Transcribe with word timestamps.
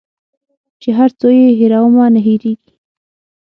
چي 0.81 0.89
هر 0.99 1.09
څو 1.19 1.27
یې 1.39 1.47
هېرومه 1.59 2.05
نه 2.13 2.19
هیریږي 2.27 2.71